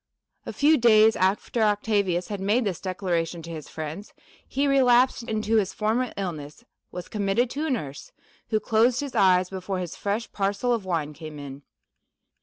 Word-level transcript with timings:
A 0.47 0.51
few 0.51 0.79
days 0.79 1.15
after 1.15 1.61
Octavius 1.61 2.29
had 2.29 2.39
made 2.41 2.63
this 2.65 2.81
declaration 2.81 3.43
to 3.43 3.51
his 3.51 3.69
friends, 3.69 4.15
he 4.47 4.65
relapsed 4.65 5.21
into 5.21 5.57
his 5.57 5.75
former 5.75 6.11
illness, 6.17 6.63
was 6.91 7.07
committed 7.07 7.51
to 7.51 7.67
a 7.67 7.69
nurse, 7.69 8.11
who 8.49 8.59
closed 8.59 9.01
his 9.01 9.13
eyes 9.13 9.51
before 9.51 9.77
his 9.77 9.95
fresh 9.95 10.31
parcel 10.31 10.73
of 10.73 10.85
wine 10.85 11.13
came 11.13 11.37
in. 11.37 11.61